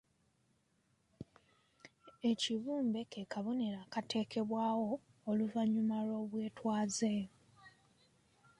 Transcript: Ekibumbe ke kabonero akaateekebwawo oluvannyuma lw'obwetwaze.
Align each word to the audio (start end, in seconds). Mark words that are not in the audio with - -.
Ekibumbe 2.29 3.01
ke 3.11 3.21
kabonero 3.31 3.77
akaateekebwawo 3.85 4.91
oluvannyuma 5.29 5.97
lw'obwetwaze. 6.07 7.15